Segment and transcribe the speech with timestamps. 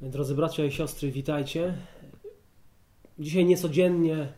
[0.00, 1.74] Drodzy bracia i siostry, witajcie.
[3.18, 4.32] Dzisiaj niecodziennie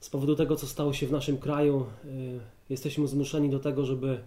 [0.00, 2.40] z powodu tego, co stało się w naszym kraju, y,
[2.70, 4.20] jesteśmy zmuszeni do tego, żeby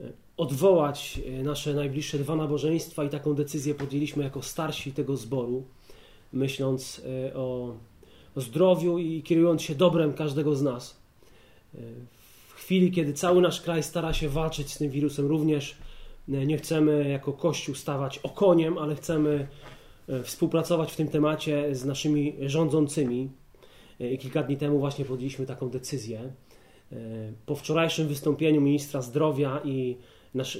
[0.00, 5.64] y, odwołać y, nasze najbliższe dwa nabożeństwa i taką decyzję podjęliśmy jako starsi tego zboru,
[6.32, 7.02] myśląc
[7.34, 7.74] o,
[8.36, 10.96] zdrowiu i kierując się dobrem każdego z nas.
[12.48, 15.76] W chwili, kiedy cały nasz kraj stara się walczyć z tym wirusem, również
[16.28, 19.48] nie chcemy jako Kościół stawać okoniem, ale chcemy
[20.22, 23.30] współpracować w tym temacie z naszymi rządzącymi.
[24.00, 26.20] E, I kilka dni temu właśnie podjęliśmy taką decyzję.
[26.20, 26.96] E,
[27.46, 29.96] po wczorajszym wystąpieniu ministra zdrowia i
[30.34, 30.58] nasz,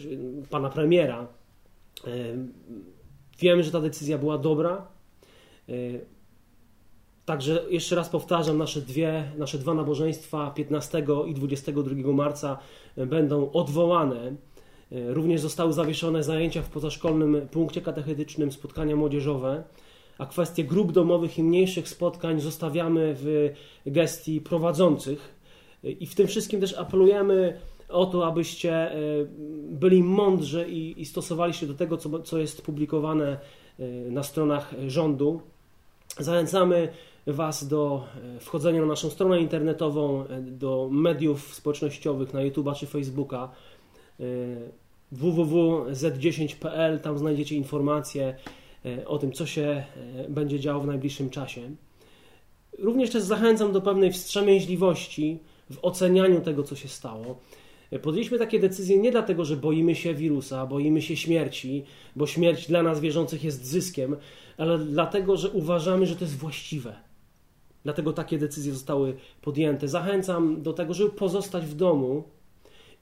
[0.50, 1.26] pana premiera,
[3.38, 4.86] wiemy, że ta decyzja była dobra.
[7.24, 12.58] Także jeszcze raz powtarzam, nasze, dwie, nasze dwa nabożeństwa 15 i 22 marca
[12.96, 14.51] będą odwołane E,
[14.92, 19.62] również zostały zawieszone zajęcia w pozaszkolnym punkcie katechetycznym, spotkania młodzieżowe,
[20.18, 23.52] a kwestie grup domowych i mniejszych spotkań zostawiamy w
[23.86, 25.34] gestii prowadzących.
[25.84, 28.96] E, I w tym wszystkim też apelujemy o to, abyście e,
[29.70, 33.38] byli mądrzy i, i stosowali się do tego, co, co jest publikowane
[34.10, 35.40] na stronach rządu.
[36.18, 36.88] Zachęcamy
[37.26, 38.04] Was do
[38.40, 43.48] wchodzenia na naszą stronę internetową, do mediów społecznościowych na YouTube czy Facebooka
[45.12, 48.34] www.z10.pl, tam znajdziecie informacje
[48.84, 49.84] e, o tym, co się e,
[50.28, 51.70] będzie działo w najbliższym czasie.
[52.78, 55.38] Również też zachęcam do pewnej wstrzemięźliwości
[55.70, 57.38] w ocenianiu tego, co się stało.
[57.90, 61.84] E, podjęliśmy takie decyzje nie dlatego, że boimy się wirusa, boimy się śmierci,
[62.16, 64.16] bo śmierć dla nas wierzących jest zyskiem,
[64.58, 66.94] ale dlatego, że uważamy, że to jest właściwe.
[67.84, 69.88] Dlatego takie decyzje zostały podjęte.
[69.88, 72.24] Zachęcam do tego, żeby pozostać w domu,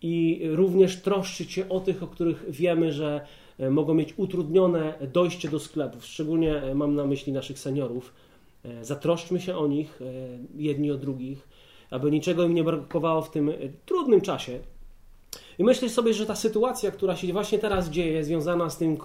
[0.02, 3.26] i również troszczyć się o tych, o których wiemy, że
[3.58, 6.04] e, mogą mieć utrudnione dojście do sklepów.
[6.04, 8.12] Szczególnie e, mam na myśli naszych seniorów.
[8.64, 10.00] E, zatroszczmy się o nich,
[10.56, 11.48] jedni o drugich,
[11.90, 13.52] aby niczego im nie brakowało w tym
[13.86, 14.58] trudnym czasie.
[15.58, 18.96] I myślę sobie, że ta sytuacja, która się właśnie teraz dzieje, związana z tym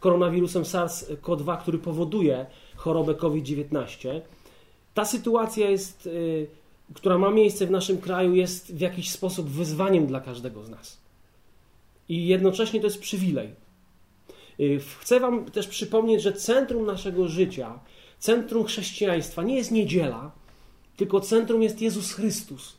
[0.00, 2.46] koronawirusem SARS-CoV-2, który powoduje
[2.76, 4.20] chorobę COVID-19,
[4.94, 6.08] ta sytuacja jest
[6.94, 10.98] która ma miejsce w naszym kraju, jest w jakiś sposób wyzwaniem dla każdego z nas.
[12.08, 13.50] I jednocześnie to jest przywilej.
[14.60, 17.78] Y, chcę Wam też przypomnieć, że centrum naszego życia,
[18.18, 20.30] centrum chrześcijaństwa nie jest niedziela,
[20.96, 22.76] tylko centrum jest Jezus Chrystus.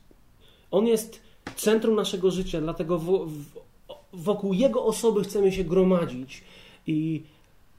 [0.71, 1.21] On jest
[1.55, 3.01] centrum naszego życia, dlatego
[4.13, 6.43] wokół Jego osoby chcemy się gromadzić
[6.87, 7.23] i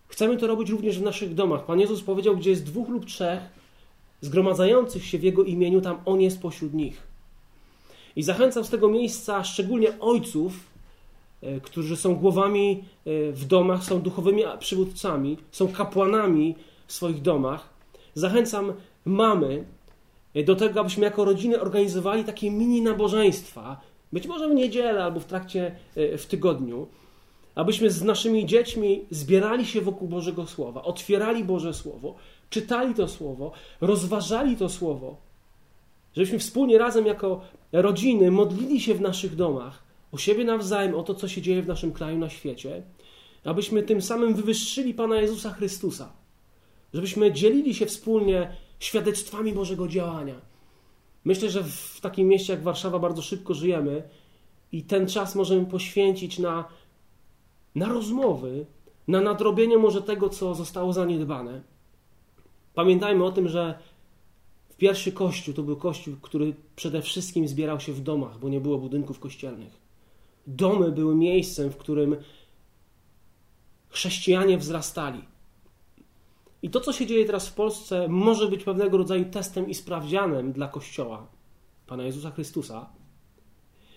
[0.08, 1.66] chcemy to robić również w naszych domach.
[1.66, 3.40] Pan Jezus powiedział, gdzie jest dwóch lub trzech,
[4.20, 7.08] zgromadzających się w Jego imieniu, tam On jest pośród nich.
[8.16, 10.52] I zachęcam z tego miejsca szczególnie ojców,
[11.42, 16.54] e, którzy są głowami e, w domach, są duchowymi przywódcami, są kapłanami
[16.86, 17.68] w swoich domach.
[18.14, 18.72] Zachęcam
[19.04, 19.64] mamy
[20.34, 23.80] e, do tego, abyśmy jako rodziny organizowali takie mini nabożeństwa,
[24.12, 26.86] być może w niedzielę albo w trakcie w tygodniu,
[27.54, 32.14] abyśmy z naszymi dziećmi zbierali się wokół Bożego Słowa, otwierali Boże Słowo,
[32.50, 35.16] czytali to słowo, rozważali to słowo,
[36.16, 37.40] żebyśmy wspólnie razem jako
[37.72, 39.82] rodziny modlili się w naszych domach
[40.12, 42.82] o siebie nawzajem, o to, co się dzieje w naszym kraju, na świecie,
[43.44, 46.12] abyśmy tym samym wywyższyli Pana Jezusa Chrystusa,
[46.94, 50.34] żebyśmy dzielili się wspólnie świadectwami Bożego działania.
[51.24, 54.02] Myślę, że w takim mieście jak Warszawa bardzo szybko żyjemy
[54.72, 56.64] i ten czas możemy poświęcić na,
[57.74, 58.66] na rozmowy,
[59.08, 61.62] na nadrobienie może tego, co zostało zaniedbane.
[62.78, 63.78] Pamiętajmy o tym, że
[64.76, 68.78] pierwszy kościół to był kościół, który przede wszystkim zbierał się w domach, bo nie było
[68.78, 69.80] budynków kościelnych.
[70.46, 72.16] Domy były miejscem, w którym
[73.88, 75.24] chrześcijanie wzrastali.
[76.62, 80.52] I to, co się dzieje teraz w Polsce, może być pewnego rodzaju testem i sprawdzianem
[80.52, 81.26] dla Kościoła
[81.86, 82.90] Pana Jezusa Chrystusa.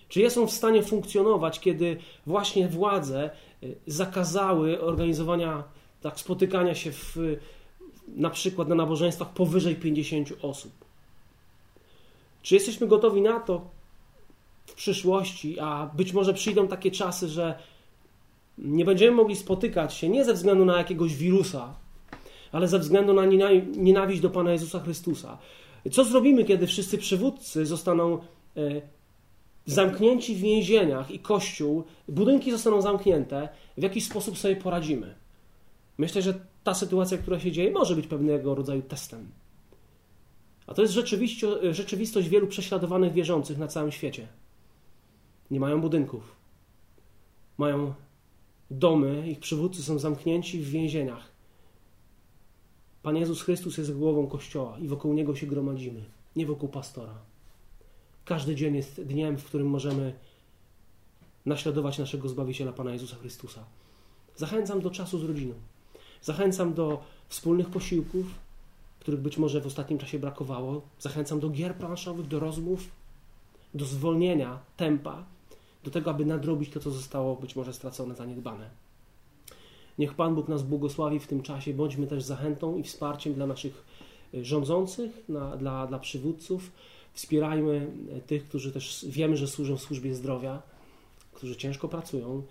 [0.07, 3.29] Czy jest on w stanie funkcjonować, kiedy właśnie władze
[3.63, 5.63] y, zakazały organizowania
[6.01, 7.17] tak, spotykania się w
[8.15, 10.71] na przykład na nabożeństwach powyżej 50 osób.
[12.41, 13.69] Czy jesteśmy gotowi na to
[14.65, 17.59] w przyszłości, a być może przyjdą takie czasy, że
[18.57, 21.73] nie będziemy mogli spotykać się nie ze względu na jakiegoś wirusa,
[22.51, 23.25] ale ze względu na
[23.75, 25.37] nienawiść do Pana Jezusa Chrystusa.
[25.91, 28.17] Co zrobimy, kiedy wszyscy przywódcy zostaną
[28.57, 28.81] e,
[29.65, 35.15] zamknięci w więzieniach i kościół, budynki zostaną zamknięte, w jaki sposób sobie poradzimy?
[35.97, 39.31] Myślę, że ta sytuacja, która się dzieje, może być pewnego rodzaju testem.
[40.67, 40.93] A to jest
[41.71, 44.27] rzeczywistość wielu prześladowanych wierzących na całym świecie.
[45.51, 46.35] Nie mają budynków.
[47.57, 47.93] Mają
[48.71, 51.31] domy, ich przywódcy są zamknięci w więzieniach.
[53.03, 56.03] Pan Jezus Chrystus jest głową Kościoła i wokół Niego się gromadzimy,
[56.35, 57.15] nie wokół pastora.
[58.25, 60.13] Każdy dzień jest dniem, w którym możemy
[61.45, 63.65] naśladować naszego Zbawiciela Pana Jezusa Chrystusa.
[64.35, 65.53] Zachęcam do czasu z rodziną.
[66.21, 68.25] Zachęcam do wspólnych posiłków,
[68.99, 70.81] których być może w ostatnim czasie brakowało.
[70.99, 72.89] Zachęcam do gier planszowych, do rozmów,
[73.73, 75.23] do zwolnienia tempa,
[75.83, 78.69] do tego, aby nadrobić to, co zostało być może stracone, zaniedbane.
[79.97, 81.73] Niech Pan Bóg nas błogosławi w tym czasie.
[81.73, 83.85] Bądźmy też zachętą i wsparciem dla naszych
[84.33, 86.71] y, rządzących, na, dla, dla przywódców.
[87.13, 90.61] Wspierajmy y, tych, którzy też wiemy, że służą w służbie zdrowia,
[91.33, 92.43] którzy ciężko pracują.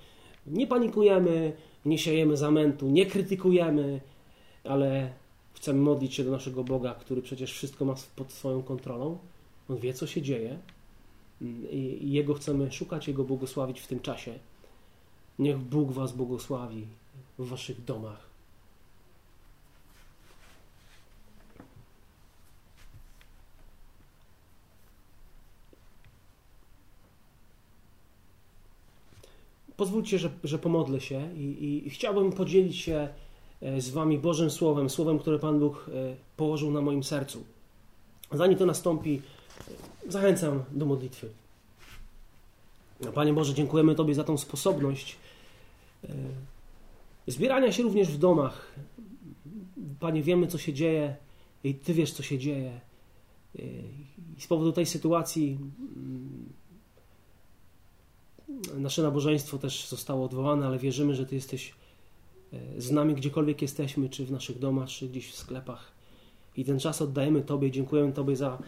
[0.47, 1.53] Nie panikujemy,
[1.85, 4.00] nie siejemy zamętu, nie krytykujemy,
[4.65, 5.12] ale
[5.55, 9.19] chcemy modlić się do naszego Boga, który przecież wszystko ma pod swoją kontrolą.
[9.69, 10.59] On wie, co się dzieje
[11.71, 14.38] i Jego chcemy szukać, Jego błogosławić w tym czasie.
[15.38, 16.87] Niech Bóg Was błogosławi
[17.38, 18.30] w Waszych domach.
[29.81, 33.09] Pozwólcie, że, że pomodlę się i, i, chciałbym podzielić się
[33.62, 37.44] e, z Wami Bożym Słowem, Słowem, które Pan Bóg e, położył na moim sercu.
[38.32, 39.23] Zanim to nastąpi,
[40.09, 41.29] zachęcam do modlitwy.
[43.15, 45.17] Panie Boże, dziękujemy Tobie za tą sposobność
[46.05, 46.09] e,
[47.26, 48.75] zbierania się również w domach.
[50.00, 51.17] Panie, wiemy, co się dzieje
[51.65, 52.81] i Ty wiesz, co się dzieje.
[54.38, 55.59] I z powodu tej sytuacji
[55.97, 56.30] mm,
[58.75, 61.75] nasze nabożeństwo też zostało odwołane, ale wierzymy, że Ty jesteś
[62.53, 65.93] e, z nami gdziekolwiek jesteśmy, czy w naszych domach, czy gdzieś w sklepach.
[66.57, 68.59] I ten czas oddajemy Tobie, dziękujemy Tobie za,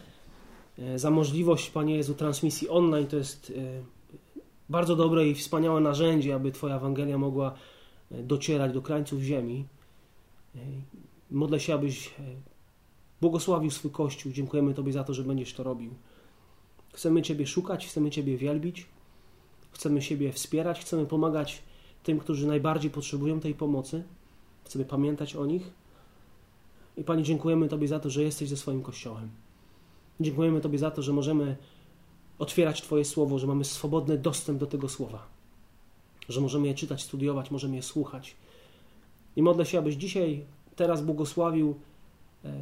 [0.79, 3.07] e, za możliwość, Panie Jezu, transmisji online.
[3.07, 3.83] To jest e,
[4.69, 7.53] bardzo dobre i wspaniałe narzędzie, aby Twoja Ewangelia mogła
[8.11, 9.65] docierać do krańców ziemi.
[11.31, 12.13] Modlę się, abyś
[13.21, 14.31] błogosławił swój Kościół.
[14.31, 15.93] Dziękujemy Tobie za to, że będziesz to robił.
[16.93, 18.85] Chcemy Ciebie szukać, chcemy Ciebie wielbić.
[19.73, 21.61] Chcemy siebie wspierać, chcemy pomagać
[22.03, 24.03] tym, którzy najbardziej potrzebują tej pomocy.
[24.63, 25.71] Chcemy pamiętać o nich.
[26.97, 29.29] I Pani, dziękujemy Tobie za to, że jesteś ze swoim Kościołem.
[30.19, 31.57] Dziękujemy Tobie za to, że możemy
[32.39, 35.27] otwierać Twoje słowo, że mamy swobodny dostęp do tego słowa,
[36.29, 38.35] że możemy je czytać, studiować, możemy je słuchać.
[39.35, 40.45] I modlę się, abyś dzisiaj,
[40.75, 41.75] teraz błogosławił
[42.45, 42.53] e,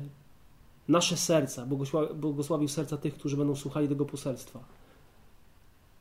[0.87, 1.65] nasze serca,
[2.15, 4.63] błogosławił serca tych, którzy będą słuchali tego poselstwa.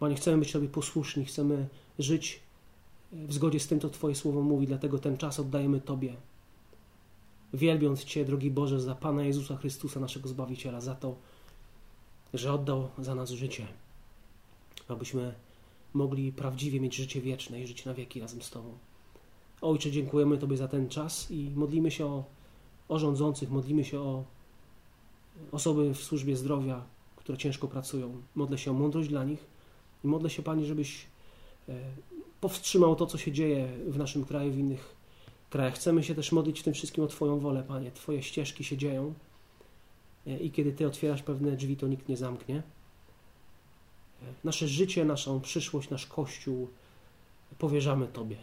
[0.00, 1.68] Panie, chcemy być Tobie posłuszni, chcemy
[1.98, 2.40] żyć
[3.12, 6.16] w zgodzie z tym, co Twoje słowo mówi, dlatego ten czas oddajemy Tobie.
[7.54, 11.16] Wielbiąc Cię, drogi Boże, za Pana Jezusa Chrystusa, naszego Zbawiciela, za to,
[12.34, 13.66] że oddał za nas życie,
[14.88, 15.34] abyśmy
[15.94, 18.78] mogli prawdziwie mieć życie wieczne i żyć na wieki razem z Tobą.
[19.60, 22.24] Ojcze, dziękujemy Tobie za ten czas i modlimy się o,
[22.88, 24.24] o rządzących, modlimy się o
[25.52, 26.84] osoby w służbie zdrowia,
[27.16, 28.22] które ciężko pracują.
[28.34, 29.59] Modlę się o mądrość dla nich
[30.04, 31.06] i modlę się, Panie, żebyś
[31.68, 31.72] e,
[32.40, 34.96] powstrzymał to, co się dzieje w naszym kraju, w innych
[35.50, 35.74] krajach.
[35.74, 37.90] Chcemy się też modlić w tym wszystkim o Twoją wolę, Panie.
[37.90, 39.14] Twoje ścieżki się dzieją
[40.26, 42.56] e, i kiedy Ty otwierasz pewne drzwi, to nikt nie zamknie.
[42.56, 46.68] E, nasze życie, naszą przyszłość, nasz Kościół
[47.58, 48.36] powierzamy Tobie,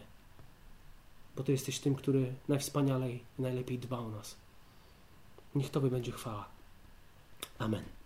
[1.36, 4.36] bo Ty jesteś tym, który najwspanialej najlepiej dba o nas.
[5.54, 6.48] Niech Tobie będzie chwała.
[7.58, 7.97] Amen.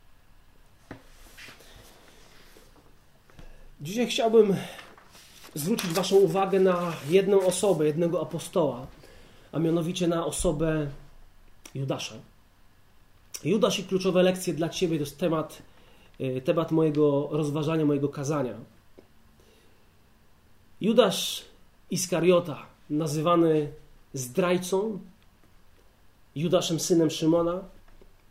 [3.83, 4.57] Dzisiaj chciałbym
[5.55, 8.87] zwrócić Waszą uwagę na jedną osobę, jednego apostoła,
[9.53, 10.91] a mianowicie na osobę
[11.75, 12.15] Judasza.
[13.45, 15.63] Judasz i kluczowe lekcje dla Ciebie to jest temat,
[16.21, 18.55] y, temat mojego rozważania, mojego kazania.
[20.81, 21.45] Judasz
[21.91, 23.73] Iskariota, nazywany
[24.15, 24.99] zdrajcą,
[26.37, 27.61] Judaszem synem Szymona,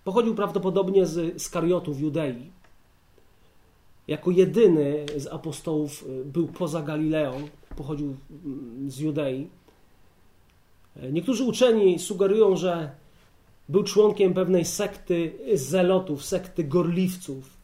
[0.03, 2.60] pochodził prawdopodobnie z Skariotów Judei
[4.11, 8.15] jako jedyny z apostołów y, był poza Galileą, pochodził
[8.45, 9.47] mm, z Judei.
[11.11, 12.91] Niektórzy uczeni sugerują, że
[13.69, 17.57] był członkiem pewnej sekty zelotów, sekty gorliwców,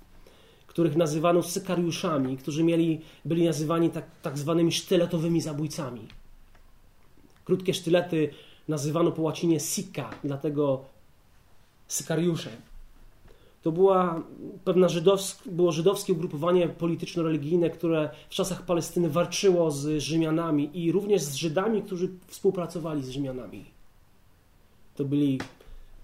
[0.68, 6.08] których nazywano sykariuszami, którzy mieli, byli nazywani tak, tak zwanymi sztyletowymi zabójcami.
[7.46, 8.30] Krótkie sztylety
[8.68, 10.86] nazywano po łacinie sika, dlatego
[11.88, 12.50] sykariusze.
[13.68, 14.24] To była
[14.64, 21.22] pewna żydowsk, było żydowskie ugrupowanie polityczno-religijne, które w czasach Palestyny walczyło z Rzymianami i również
[21.22, 23.66] z Żydami, którzy współpracowali z Rzymianami.
[24.96, 25.42] To byli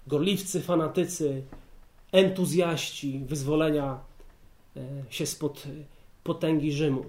[0.06, 1.42] gorliwcy, fanatycy,
[2.12, 4.00] entuzjaści wyzwolenia
[4.76, 4.80] e,
[5.10, 5.64] się spod
[6.24, 7.04] potęgi Rzymu.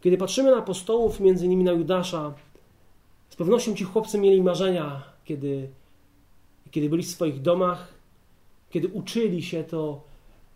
[0.00, 2.34] Kiedy patrzymy na apostołów, między innymi na Judasza,
[3.30, 5.68] z pewnością ci chłopcy mieli marzenia, kiedy
[6.70, 7.93] kiedy byli w swoich domach,
[8.74, 10.02] kiedy uczyli się, to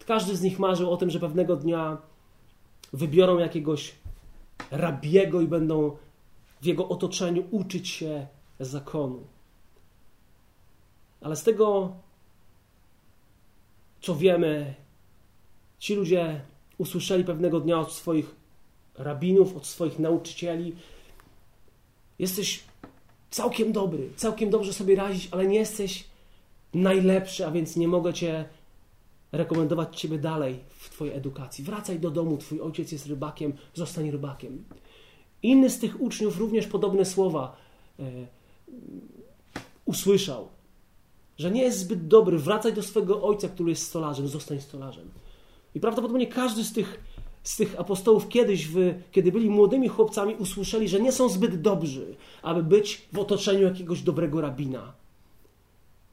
[0.07, 1.99] każdy z nich marzył o tym, że pewnego dnia
[2.93, 3.95] wybiorą jakiegoś
[4.71, 5.97] rabiego i będą
[6.61, 8.27] w jego otoczeniu uczyć się
[8.61, 9.27] zakonu.
[11.21, 11.93] Ale z tego,
[14.01, 14.75] co wiemy,
[15.79, 16.41] ci ludzie
[16.79, 18.35] usłyszeli pewnego dnia od swoich
[18.95, 20.77] rabinów, od swoich nauczycieli:
[22.19, 22.65] Jesteś
[23.31, 26.05] całkiem dobry, całkiem dobrze sobie radzić, ale nie jesteś
[26.75, 28.45] najlepszy, a więc nie mogę cię
[29.33, 31.65] rekomendować ciebie dalej w twojej edukacji.
[31.65, 34.65] Wracaj do domu, twój ojciec jest rybakiem, zostań rybakiem.
[35.43, 37.57] Inny z tych uczniów również podobne słowa
[37.99, 38.03] e,
[39.85, 40.49] usłyszał,
[41.39, 45.11] że nie jest zbyt dobry, wracaj do swego ojca, który jest stolarzem, zostań stolarzem.
[45.75, 47.01] I prawdopodobnie każdy z tych,
[47.43, 52.17] z tych apostołów kiedyś, w, kiedy byli młodymi chłopcami, usłyszeli, że nie są zbyt dobrzy,
[52.43, 54.98] aby być w otoczeniu jakiegoś dobrego rabina.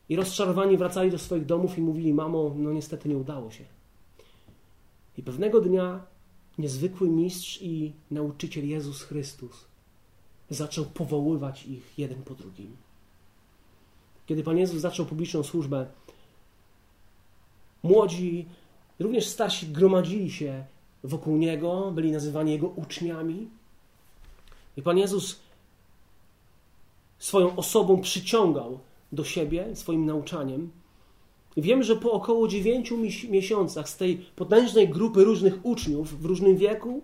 [0.10, 3.64] I rozczarowani wracali do swoich domów i mówili: Mamo, no niestety nie udało się.
[5.18, 6.06] I pewnego dnia
[6.58, 9.66] niezwykły mistrz i nauczyciel Jezus Chrystus
[10.50, 12.76] zaczął powoływać ich jeden po drugim.
[14.26, 15.88] Kiedy Pan Jezus zaczął publiczną służbę,
[17.84, 18.46] młodzi,
[19.00, 20.66] również starsi gromadzili się
[21.04, 23.48] wokół Niego, byli nazywani Jego uczniami.
[24.78, 25.40] I Pan Jezus
[27.20, 28.80] swoją osobą przyciągał
[29.16, 30.72] do siebie swoim nauczaniem.
[31.58, 32.98] Wiem, że po około dziewięciu
[33.30, 37.02] miesiącach z tej potężnej grupy różnych uczniów w różnym wieku,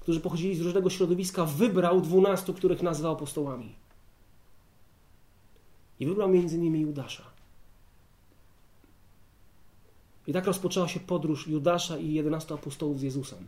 [0.00, 3.74] którzy pochodzili z różnego środowiska, wybrał dwunastu, których nazwał apostołami.
[6.00, 7.22] I wybrał między nimi Judasza.
[10.26, 13.38] I tak rozpoczęła się podróż Judasza i jedenastu apostołów z Jezusem.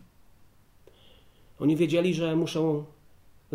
[1.59, 2.85] Oni wiedzieli, że muszą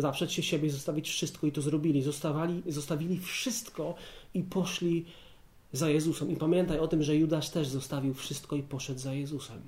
[0.00, 2.02] zaprzeć się siebie, zostawić wszystko i to zrobili.
[2.02, 3.94] Zostawali, zostawili wszystko
[4.34, 5.04] i poszli
[5.72, 6.30] za Jezusem.
[6.30, 9.62] I pamiętaj o tym, że Judasz też zostawił wszystko i poszedł za Jezusem.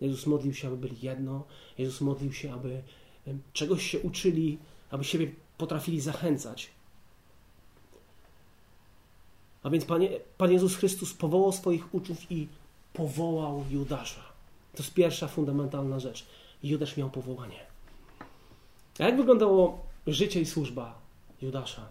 [0.00, 1.44] Jezus modlił się, aby byli jedno.
[1.78, 2.82] Jezus modlił się, aby
[3.52, 4.58] czegoś się uczyli,
[4.90, 6.70] aby siebie potrafili zachęcać.
[9.62, 10.02] A więc Pan,
[10.38, 12.48] Pan Jezus Chrystus powołał swoich uczniów i
[12.92, 14.22] powołał Judasza.
[14.72, 16.26] To jest pierwsza fundamentalna rzecz.
[16.62, 17.71] Judasz miał powołanie.
[18.98, 20.98] A jak wyglądało życie i służba
[21.42, 21.88] Judasza?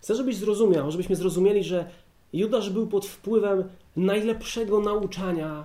[0.00, 1.90] Chcę, żebyś zrozumiał, żebyśmy zrozumieli, że
[2.32, 5.64] Judasz był pod wpływem najlepszego nauczania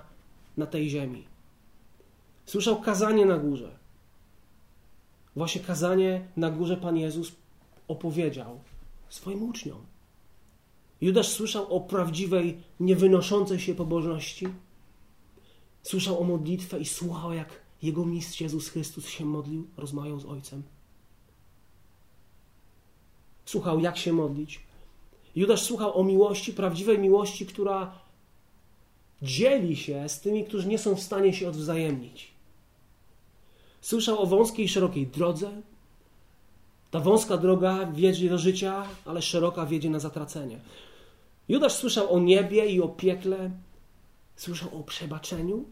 [0.56, 1.24] na tej ziemi.
[2.46, 3.78] Słyszał kazanie na górze.
[5.36, 7.32] Właśnie kazanie na górze Pan Jezus
[7.88, 8.60] opowiedział
[9.08, 9.78] swoim uczniom.
[11.00, 14.48] Judasz słyszał o prawdziwej, niewynoszącej się pobożności.
[15.82, 17.48] Słyszał o modlitwę i słuchał, jak
[17.82, 20.62] jego mistrz Jezus Chrystus się modlił, rozmawiał z Ojcem.
[23.44, 24.60] Słuchał, jak się modlić.
[25.36, 27.98] Judasz słuchał o miłości, prawdziwej miłości, która
[29.22, 32.30] dzieli się z tymi, którzy nie są w stanie się odwzajemnić.
[33.80, 35.62] Słyszał o wąskiej i szerokiej drodze.
[36.90, 40.60] Ta wąska droga wiedzie do życia, ale szeroka wiedzie na zatracenie.
[41.48, 43.50] Judasz słyszał o niebie i o piekle,
[44.36, 45.64] słyszał o przebaczeniu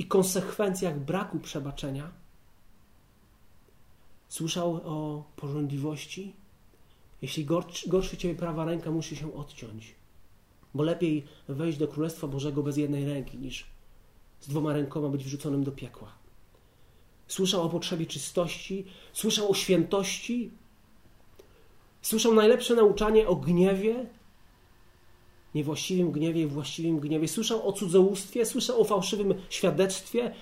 [0.00, 2.10] i konsekwencjach braku przebaczenia.
[4.28, 6.34] Słyszał o porządliwości.
[7.22, 9.94] Jeśli gorszy, gorszy ciebie prawa ręka, musi się odciąć.
[10.74, 13.66] Bo lepiej wejść do Królestwa Bożego bez jednej ręki, niż
[14.40, 16.12] z dwoma rękoma być wrzuconym do piekła.
[17.26, 20.50] Słyszał o potrzebie czystości, słyszał o świętości,
[22.02, 24.06] słyszał najlepsze nauczanie o gniewie,
[25.54, 27.28] niewłaściwym gniewie i właściwym gniewie.
[27.28, 30.34] Słyszał o cudzołóstwie, słyszał o fałszywym świadectwie,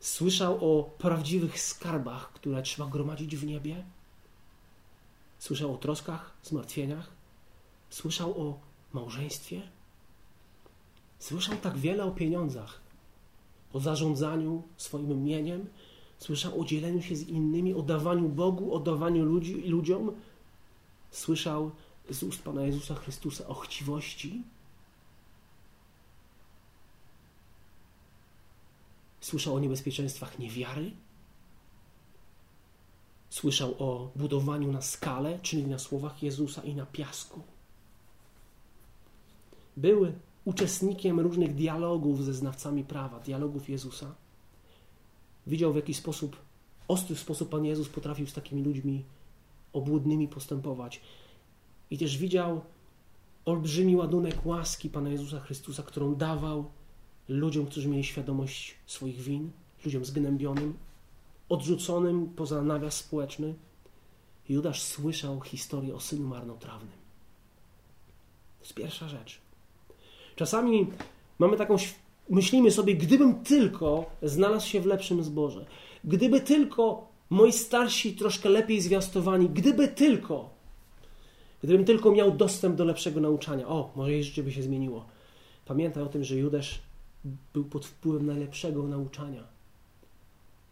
[0.00, 3.84] słyszał o prawdziwych skarbach, które trzeba gromadzić w niebie.
[5.38, 7.10] Słyszał o troskach, zmartwieniach,
[7.90, 8.58] słyszał o
[8.92, 9.62] małżeństwie.
[11.18, 12.80] Słyszał tak wiele o pieniądzach,
[13.72, 15.66] o zarządzaniu swoim mieniem,
[16.18, 20.12] słyszał o dzieleniu się z innymi, o dawaniu Bogu, o dawaniu ludzi, ludziom.
[21.10, 21.70] Słyszał
[22.10, 24.42] z ust Pana Jezusa Chrystusa o chciwości.
[29.20, 30.90] Słyszał o niebezpieczeństwach niewiary.
[33.30, 37.40] Słyszał o budowaniu na skale, czyli na słowach Jezusa i na piasku.
[39.76, 40.12] Był
[40.44, 44.14] uczestnikiem różnych dialogów ze znawcami prawa, dialogów Jezusa.
[45.46, 46.36] Widział w jaki sposób,
[46.88, 49.04] ostry sposób Pan Jezus potrafił z takimi ludźmi
[49.72, 51.00] obłudnymi postępować.
[51.90, 52.60] I też widział
[53.44, 56.70] olbrzymi ładunek łaski Pana Jezusa Chrystusa, którą dawał
[57.28, 59.50] ludziom, którzy mieli świadomość swoich win,
[59.84, 60.74] ludziom zgnębionym,
[61.48, 63.54] odrzuconym poza nawias społeczny.
[64.48, 66.98] Judasz słyszał historię o synu marnotrawnym.
[68.58, 69.40] To jest pierwsza rzecz.
[70.36, 70.86] Czasami
[71.38, 71.76] mamy taką,
[72.30, 75.66] myślimy sobie, gdybym tylko znalazł się w lepszym zborze,
[76.04, 80.50] gdyby tylko moi starsi troszkę lepiej zwiastowani, gdyby tylko,
[81.62, 85.06] gdybym tylko miał dostęp do lepszego nauczania, o, moje życie by się zmieniło.
[85.64, 86.80] Pamiętaj o tym, że Judasz
[87.52, 89.42] był pod wpływem najlepszego nauczania.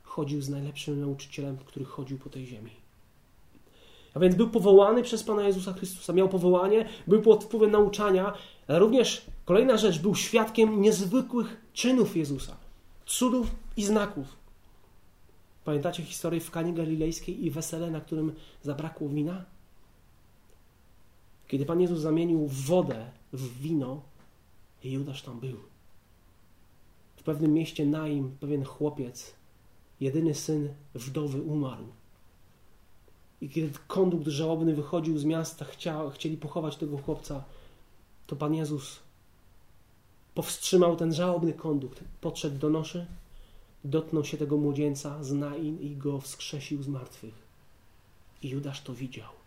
[0.02, 2.70] Chodził z najlepszym nauczycielem, który chodził po tej ziemi.
[4.14, 8.32] A więc był powołany przez Pana Jezusa Chrystusa, miał powołanie, był pod wpływem nauczania,
[8.68, 12.56] ale również kolejna rzecz, był świadkiem niezwykłych czynów Jezusa,
[13.06, 14.26] cudów i znaków.
[15.64, 19.44] Pamiętacie historię w Kanie Galilejskiej i wesele, na którym zabrakło wina?
[21.48, 24.02] Kiedy Pan Jezus zamienił wodę w wino,
[24.84, 25.56] Judasz tam był.
[27.16, 29.34] W pewnym mieście Naim pewien chłopiec,
[30.00, 31.84] jedyny syn wdowy, umarł.
[33.40, 37.44] I kiedy kondukt żałobny wychodził z miasta, chciał, chcieli pochować tego chłopca,
[38.26, 38.98] to Pan Jezus
[40.34, 42.04] powstrzymał ten żałobny kondukt.
[42.20, 43.06] Podszedł do noszy,
[43.84, 47.34] dotknął się tego młodzieńca z Nain i go wskrzesił z martwych.
[48.42, 49.45] I Judasz to widział.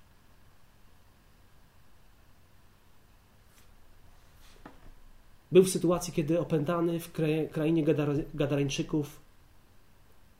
[5.52, 7.12] Był w sytuacji, kiedy opętany w
[7.52, 7.84] krainie
[8.34, 9.20] Gadarańczyków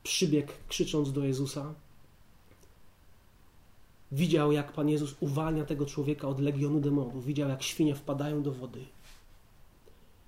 [0.02, 1.74] przybiegł krzycząc do Jezusa.
[4.12, 7.24] Widział, jak Pan Jezus uwalnia tego człowieka od legionu demonów.
[7.24, 8.84] Widział, jak świnie wpadają do wody.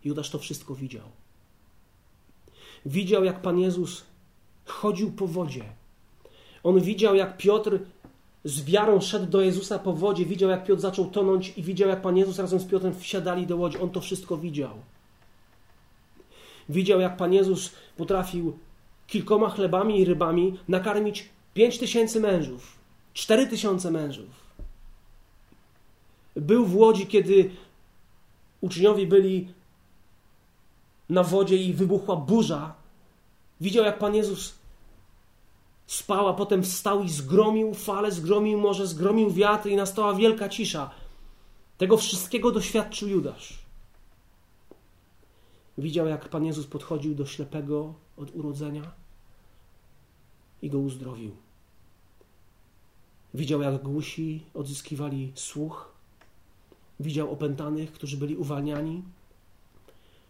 [0.05, 1.09] Judasz to wszystko widział.
[2.87, 4.05] Widział, jak Pan Jezus
[4.65, 5.65] chodził po wodzie.
[6.63, 7.79] On widział, jak Piotr
[8.45, 12.03] z wiarą szedł do Jezusa po wodzie, widział jak Piotr zaczął tonąć i widział jak
[12.03, 13.79] Pan Jezus razem z Piotrem wsiadali do łodzi.
[13.79, 14.75] On to wszystko widział.
[16.69, 18.59] Widział jak Pan Jezus potrafił
[19.07, 22.79] kilkoma chlebami i rybami nakarmić pięć tysięcy mężów,
[23.15, 24.43] cztery tysiące mężów.
[26.37, 27.51] Był w łodzi, kiedy
[28.61, 29.49] uczniowie byli
[31.09, 32.75] na wodzie i wybuchła burza.
[33.61, 34.55] Widział jak Pan Jezus
[35.93, 40.91] spał, a potem wstał i zgromił fale, zgromił morze, zgromił wiatr i nastała wielka cisza.
[41.79, 43.59] Tego wszystkiego doświadczył Judasz.
[45.79, 48.91] Widział, jak Pan Jezus podchodził do ślepego od urodzenia
[50.63, 51.31] i go uzdrowił.
[53.35, 55.93] Widział, jak głusi odzyskiwali słuch.
[57.01, 59.03] Widział opętanych, którzy byli uwalniani.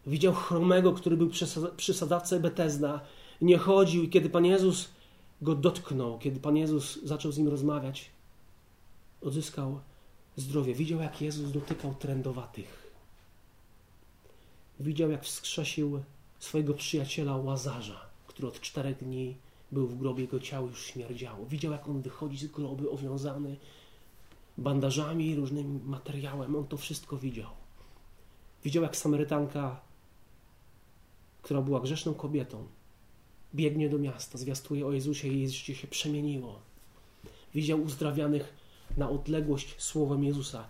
[0.07, 1.31] Widział chromego, który był
[1.77, 3.01] przy sadawce Betesda.
[3.41, 4.89] Nie chodził i kiedy Pan Jezus
[5.43, 8.11] go dotknął, kiedy Pan Jezus zaczął z nim rozmawiać,
[9.23, 9.81] odzyskał
[10.37, 10.75] zdrowie.
[10.75, 12.93] Widział, jak Jezus dotykał trędowatych.
[14.81, 16.03] Widział, jak wskrzesił
[16.39, 19.37] swojego przyjaciela Łazarza, który od czterech dni
[19.73, 21.47] był w grobie, jego ciało już śmierdziało.
[21.47, 23.57] Widział, jak on wychodzi z groby owiązany
[24.59, 26.57] bandażami i różnym materiałem.
[26.57, 27.51] On to wszystko widział.
[28.65, 29.81] Widział, jak Samarytanka,
[31.43, 32.67] która była grzeszną kobietą,
[33.55, 36.61] biegnie do miasta, zwiastuje o Jezusie i jej życie się przemieniło.
[37.55, 38.53] Widział uzdrawianych
[38.97, 40.69] na odległość słowem Jezusa.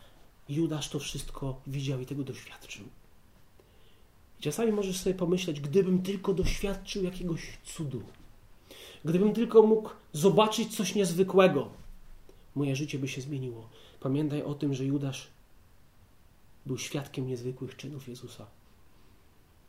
[0.48, 2.84] Judasz to wszystko widział i tego doświadczył.
[4.40, 8.02] Czasami możesz sobie pomyśleć, gdybym tylko doświadczył jakiegoś cudu,
[9.04, 11.68] gdybym tylko mógł zobaczyć coś niezwykłego,
[12.54, 13.68] moje życie by się zmieniło.
[14.00, 15.26] Pamiętaj o tym, że Judasz
[16.66, 18.46] był świadkiem niezwykłych czynów Jezusa.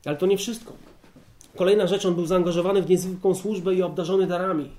[0.06, 0.73] Ale to nie wszystko.
[1.58, 4.72] Kolejna rzecz, on był zaangażowany w niezwykłą służbę i obdarzony darami.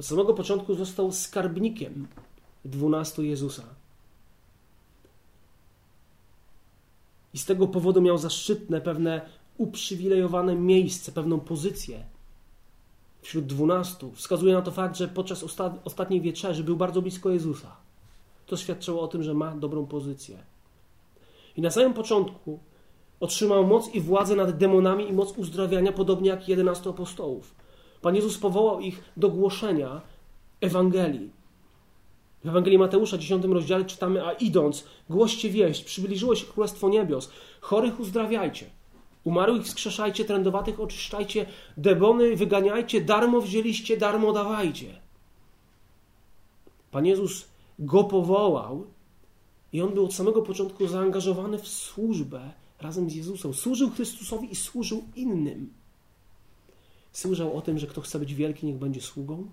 [0.00, 2.08] Od samego początku został skarbnikiem
[2.64, 3.62] dwunastu Jezusa.
[7.34, 9.20] I z tego powodu miał zaszczytne, pewne
[9.56, 12.04] uprzywilejowane miejsce, pewną pozycję
[13.22, 14.12] wśród dwunastu.
[14.12, 17.76] Wskazuje na to fakt, że podczas osta ostatniej wieczerzy był bardzo blisko Jezusa.
[18.46, 20.38] To świadczyło o tym, że ma dobrą pozycję.
[21.56, 22.58] I na samym początku
[23.20, 27.54] Otrzymał moc i władzę nad demonami i moc uzdrawiania, podobnie jak 11 apostołów.
[28.02, 30.00] Pan Jezus powołał ich do głoszenia
[30.60, 31.30] Ewangelii.
[32.44, 38.00] W Ewangelii Mateusza, 10 rozdziale czytamy, a idąc, głoście wieść, przybliżyło się Królestwo Niebios, chorych
[38.00, 38.66] uzdrawiajcie,
[39.24, 45.00] umarłych wskrzeszajcie, trędowatych oczyszczajcie, demony wyganiajcie, darmo wzięliście, darmo dawajcie.
[46.90, 48.86] Pan Jezus go powołał
[49.72, 53.54] i on był od samego początku zaangażowany w służbę razem z Jezusem.
[53.54, 55.72] Służył Chrystusowi i służył innym.
[57.12, 59.50] Słyszał o tym, że kto chce być wielki, niech będzie sługą.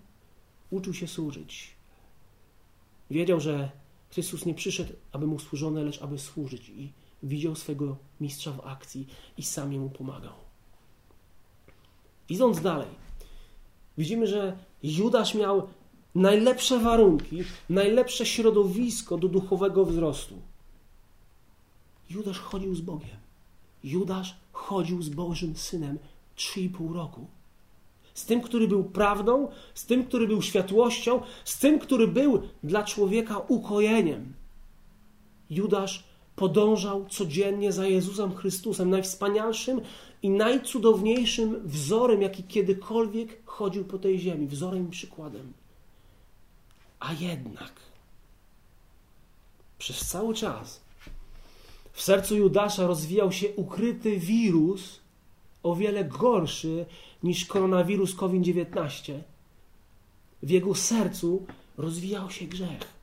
[0.72, 1.76] Uczył się służyć.
[3.12, 3.72] Wiedział, że
[4.10, 6.70] Chrystus nie przyszedł, aby mu służono, lecz aby służyć.
[6.70, 6.92] I
[7.24, 9.08] widział swego mistrza w akcji
[9.38, 10.34] i sam mu pomagał.
[12.30, 12.88] Idąc dalej,
[13.98, 15.68] widzimy, że Judasz miał
[16.16, 20.36] najlepsze warunki, najlepsze środowisko do duchowego wzrostu.
[22.10, 23.18] Judasz chodził z Bogiem.
[23.84, 26.00] Judasz chodził z Bożym Synem
[26.38, 27.28] 3,5 roku.
[28.14, 32.84] Z tym, który był prawdą, z tym, który był światłością, z tym, który był dla
[32.84, 34.34] człowieka ukojeniem.
[35.50, 36.04] Judasz
[36.36, 39.82] podążał codziennie za Jezusem Chrystusem, najwspanialszym
[40.22, 45.54] i najcudowniejszym wzorem, jaki kiedykolwiek chodził po tej ziemi, wzorem i przykładem.
[47.00, 47.72] A jednak
[49.78, 50.85] przez cały czas
[51.96, 55.00] w sercu Judasza rozwijał się ukryty wirus,
[55.64, 56.86] o wiele gorszy
[57.24, 59.14] niż koronawirus COVID-19.
[60.44, 61.46] W jego sercu
[61.78, 62.94] rozwijał się grzech.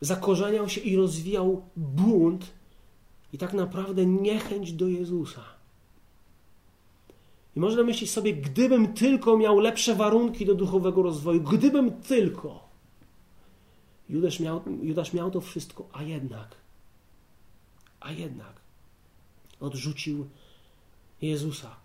[0.00, 2.46] Zakorzeniał się i rozwijał bunt
[3.32, 5.44] i tak naprawdę niechęć do Jezusa.
[7.56, 12.68] I można myśleć sobie, gdybym tylko miał lepsze warunki do duchowego rozwoju, gdybym tylko.
[14.08, 16.56] Judasz miał, Judasz miał to wszystko, a jednak,
[18.00, 18.60] a jednak
[19.60, 20.28] odrzucił
[21.22, 21.76] Jezusa.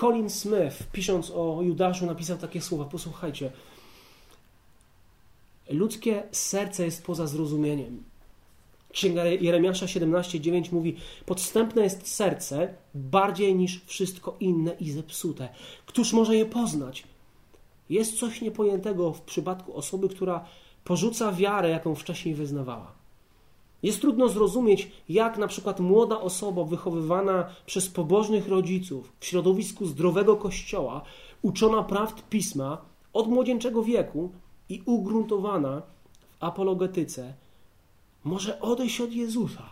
[0.00, 2.84] Colin Smith, pisząc o Judaszu, napisał takie słowa.
[2.84, 3.52] Posłuchajcie.
[5.70, 8.04] Ludzkie serce jest poza zrozumieniem.
[8.92, 15.48] Księga Jeremiasza 17:9 mówi: Podstępne jest serce bardziej niż wszystko inne i zepsute.
[15.86, 17.04] Któż może je poznać?
[17.90, 20.44] Jest coś niepojętego w przypadku osoby, która
[20.84, 22.99] porzuca wiarę, jaką wcześniej wyznawała.
[23.82, 30.36] Jest trudno zrozumieć, jak na przykład młoda osoba wychowywana przez pobożnych rodziców w środowisku zdrowego
[30.36, 31.02] kościoła,
[31.42, 32.78] uczona prawd pisma
[33.12, 34.30] od młodzieńczego wieku
[34.68, 35.82] i ugruntowana
[36.20, 37.34] w apologetyce,
[38.24, 39.62] może odejść od Jezusa.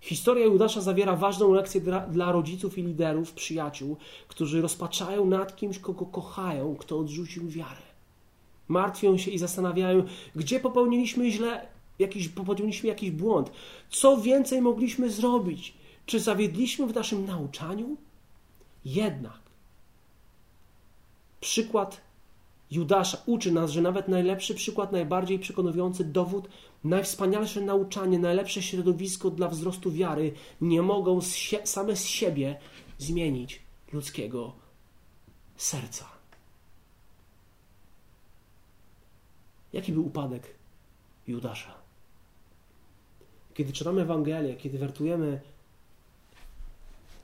[0.00, 3.96] Historia Judasza zawiera ważną lekcję dla, dla rodziców i liderów, przyjaciół,
[4.28, 7.82] którzy rozpaczają nad kimś, kogo kochają, kto odrzucił wiarę.
[8.68, 10.02] Martwią się i zastanawiają,
[10.36, 11.66] gdzie popełniliśmy źle,
[11.98, 13.50] jakiś, popełniliśmy jakiś błąd.
[13.90, 15.74] Co więcej mogliśmy zrobić?
[16.06, 17.96] Czy zawiedliśmy w naszym nauczaniu?
[18.84, 19.46] Jednak
[21.40, 22.00] przykład
[22.70, 26.48] Judasza uczy nas, że nawet najlepszy przykład, najbardziej przekonujący dowód,
[26.84, 32.58] najwspanialsze nauczanie, najlepsze środowisko dla wzrostu wiary nie mogą z same z siebie
[32.98, 34.52] zmienić ludzkiego
[35.56, 36.04] serca.
[39.72, 40.54] Jaki był upadek
[41.26, 41.85] Judasza?
[43.56, 45.40] Kiedy czytamy Ewangelię, kiedy wertujemy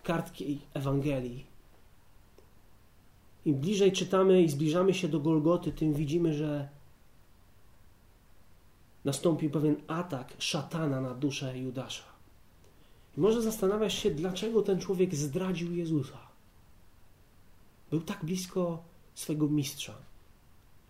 [0.03, 1.45] kartki Ewangelii,
[3.45, 6.69] im bliżej czytamy i zbliżamy się do Golgoty, tym widzimy, że
[9.05, 12.05] nastąpił pewien atak szatana na duszę Judasza.
[13.17, 16.19] I może zastanawiać się, dlaczego ten człowiek zdradził Jezusa.
[17.91, 18.83] Był tak blisko
[19.15, 19.95] swojego mistrza.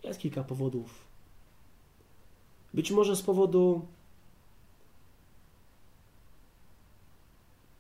[0.03, 1.05] Jest kilka powodów.
[2.75, 3.87] Być może z powodu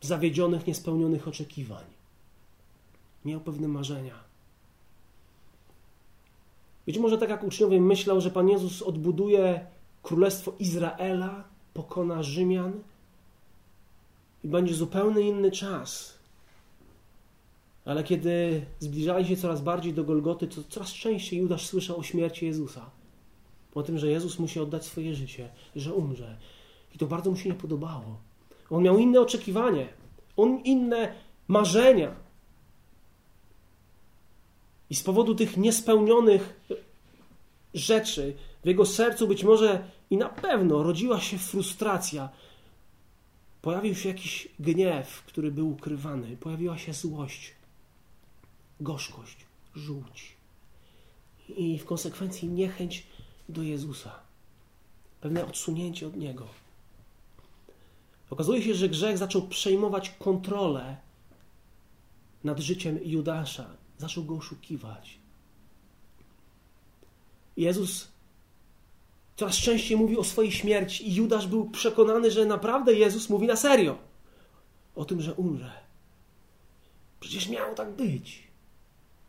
[0.02, 1.84] zawiedzionych, niespełnionych oczekiwań.
[3.24, 4.14] Miał pewne marzenia.
[6.86, 9.66] Być może tak jak uczniowie myślał, że Pan Jezus odbuduje
[10.02, 12.72] królestwo Izraela, pokona Rzymian
[14.44, 16.18] i będzie zupełnie inny czas.
[17.84, 22.46] Ale kiedy zbliżali się coraz bardziej do Golgoty, to coraz częściej Judasz słyszał o śmierci
[22.46, 22.90] Jezusa.
[23.74, 26.36] O tym, że Jezus musi oddać swoje życie, że umrze.
[26.94, 28.16] I to bardzo mu się nie podobało.
[28.72, 29.88] On miał inne oczekiwanie,
[30.36, 31.14] on inne
[31.48, 32.14] marzenia.
[34.90, 36.60] I z powodu tych niespełnionych
[37.74, 42.28] rzeczy w jego sercu być może i na pewno rodziła się frustracja.
[43.62, 46.36] Pojawił się jakiś gniew, który był ukrywany.
[46.36, 47.52] Pojawiła się złość,
[48.80, 49.36] gorzkość,
[49.74, 50.36] żółć.
[51.48, 53.06] I w konsekwencji niechęć
[53.48, 54.20] do Jezusa.
[55.20, 56.61] Pewne odsunięcie od Niego.
[58.32, 60.96] Okazuje się, że grzech zaczął przejmować kontrolę
[62.44, 63.66] nad życiem Judasza.
[63.98, 65.18] Zaczął go oszukiwać.
[67.56, 68.08] Jezus
[69.36, 73.56] coraz częściej mówił o swojej śmierci i Judasz był przekonany, że naprawdę Jezus mówi na
[73.56, 73.98] serio
[74.94, 75.72] o tym, że umrze.
[77.20, 78.42] Przecież miało tak być.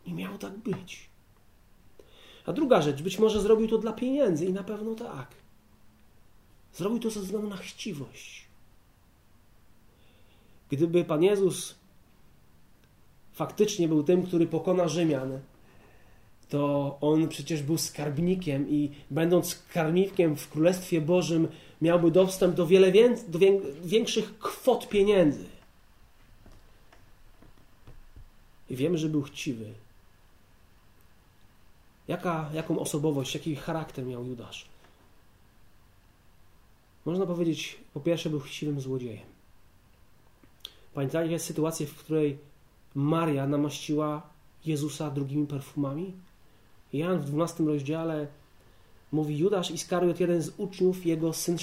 [0.06, 1.08] Nie miało tak być.
[2.46, 5.34] A druga rzecz, być może zrobił to dla pieniędzy i na pewno tak.
[6.74, 8.43] Zrobił to ze względu na chciwość.
[10.70, 11.74] Gdyby Pan Jezus
[13.32, 15.38] faktycznie był tym, który pokona Rzymian,
[16.48, 21.48] to on przecież był skarbnikiem i będąc skarbnikiem w Królestwie Bożym
[21.82, 22.92] miałby dostęp do wiele
[23.28, 23.38] do
[23.84, 25.44] większych kwot pieniędzy.
[28.70, 29.72] I wiemy, że był chciwy.
[32.08, 34.66] Jaka, jaką osobowość, jaki charakter miał Judasz?
[37.04, 39.33] Można powiedzieć, po pierwsze, był chciwym złodziejem.
[40.94, 42.38] Pamiętacie sytuację, w której
[42.94, 44.22] Maria namaściła
[44.66, 46.12] Jezusa drugimi perfumami?
[46.92, 48.26] Jan w 12 rozdziale
[49.12, 51.58] mówi: Judasz Iskariot, jeden z uczniów, jego syn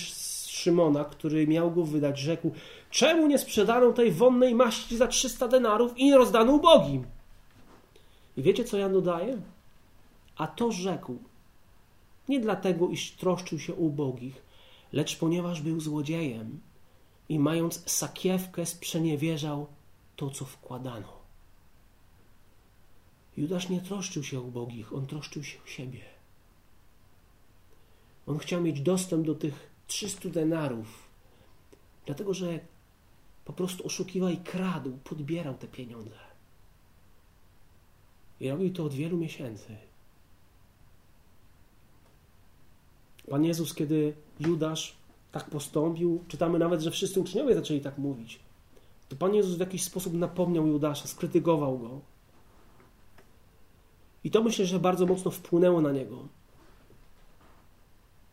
[0.47, 2.51] Szymona, który miał go wydać, rzekł:
[2.89, 7.05] Czemu nie sprzedano tej wonnej maści za 300 denarów i nie rozdano ubogim?
[8.37, 9.37] I wiecie, co Jan dodaje?
[10.37, 11.17] A to rzekł
[12.29, 14.41] nie dlatego, iż troszczył się ubogich,
[14.93, 16.59] lecz ponieważ był złodziejem
[17.31, 19.67] i mając sakiewkę sprzeniewierzał
[20.15, 21.21] to, co wkładano.
[23.37, 26.01] Judasz nie troszczył się ubogich, on troszczył się siebie.
[28.27, 31.09] On chciał mieć dostęp do tych 300 denarów,
[32.05, 32.59] dlatego że
[33.45, 36.19] po prostu oszukiwał i kradł, podbierał te pieniądze.
[38.39, 39.77] I robił to od wielu miesięcy.
[43.29, 45.00] Pan Jezus, kiedy Judasz
[45.31, 48.39] tak postąpił, czytamy nawet, że wszyscy uczniowie zaczęli tak mówić,
[49.09, 52.01] to Pan Jezus w jakiś sposób napomniał Judasza, skrytykował go.
[54.23, 56.27] I to myślę, że bardzo mocno wpłynęło na niego.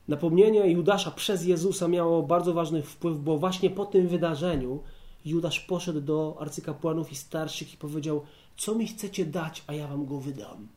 [0.09, 4.83] Napomnienie Judasza przez Jezusa miało bardzo ważny wpływ, bo właśnie po tym wydarzeniu
[5.25, 8.23] Judasz poszedł do arcykapłanów i starszych i powiedział:
[8.57, 10.69] Co mi chcecie dać, a ja wam go wydam.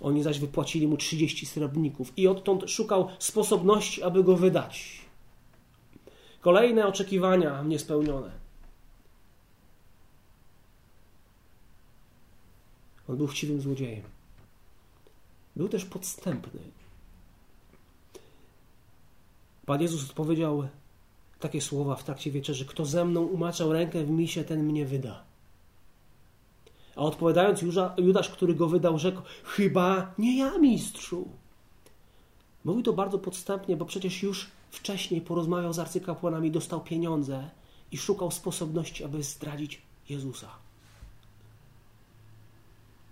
[0.00, 5.00] Oni zaś wypłacili mu 30 srebrników i odtąd szukał sposobności, aby go wydać.
[6.40, 8.30] Kolejne oczekiwania niespełnione.
[13.08, 14.02] On był chciwym złodziejem.
[15.56, 16.60] Był też podstępny.
[19.66, 20.68] Pan Jezus odpowiedział
[21.40, 25.27] takie słowa w trakcie wieczerzy: Kto ze mną umaczał rękę w misie, ten mnie wyda.
[26.98, 27.62] A odpowiadając
[27.98, 31.28] Judasz, który go wydał, rzekł: Chyba nie ja, mistrzu.
[32.64, 37.50] Mówił to bardzo podstępnie, bo przecież już wcześniej porozmawiał z arcykapłanami, dostał pieniądze
[37.92, 40.48] i szukał sposobności, aby zdradzić Jezusa.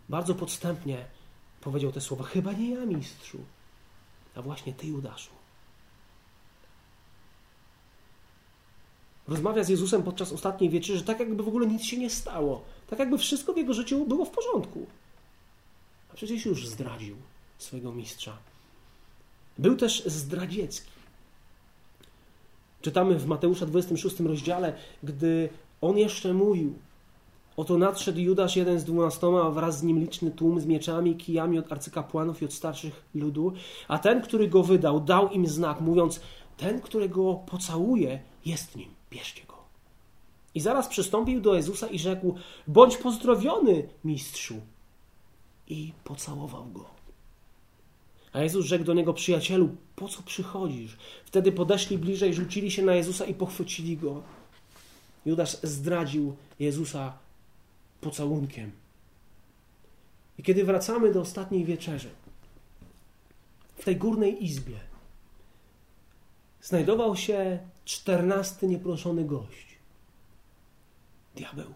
[0.08, 1.04] Bardzo podstępnie
[1.60, 3.38] powiedział te słowa: Chyba nie ja, mistrzu,
[4.34, 5.30] a właśnie ty, Judaszu.
[9.28, 12.64] Rozmawia z Jezusem podczas ostatniej wieczerzy, tak jakby w ogóle nic się nie stało.
[12.86, 14.86] Tak jakby wszystko w jego życiu było w porządku.
[16.12, 17.16] A przecież już zdradził
[17.58, 18.38] swojego mistrza.
[19.58, 20.90] Był też zdradziecki.
[22.82, 25.48] Czytamy w Mateusza 26 rozdziale, gdy
[25.80, 26.74] on jeszcze mówił,
[27.56, 31.58] Oto nadszedł Judasz, jeden z dwunastoma, a wraz z nim liczny tłum z mieczami, kijami
[31.58, 33.52] od arcykapłanów i od starszych ludu.
[33.88, 36.20] A ten, który go wydał, dał im znak, mówiąc:
[36.56, 39.45] Ten, którego pocałuje, jest nim, bierzcie.
[40.56, 42.34] I zaraz przystąpił do Jezusa i rzekł:
[42.66, 44.60] Bądź pozdrowiony, mistrzu.
[45.68, 46.84] I pocałował go.
[48.32, 50.96] A Jezus rzekł do niego: Przyjacielu, po co przychodzisz?
[51.24, 54.22] Wtedy podeszli bliżej, rzucili się na Jezusa i pochwycili go.
[55.26, 57.18] Judasz zdradził Jezusa
[58.00, 58.72] pocałunkiem.
[60.38, 62.10] I kiedy wracamy do ostatniej wieczerzy,
[63.76, 64.76] w tej górnej izbie
[66.62, 69.75] znajdował się czternasty nieproszony gość.
[71.36, 71.74] Diabeł.